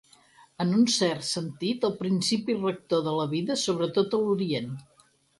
En 0.63 0.69
un 0.75 0.85
cert 0.93 1.25
sentit, 1.25 1.83
el 1.89 1.91
principi 1.99 2.55
rector 2.61 3.03
de 3.09 3.13
la 3.17 3.27
vida, 3.35 3.57
sobretot 3.65 4.17
a 4.19 4.23
Orient. 4.37 4.73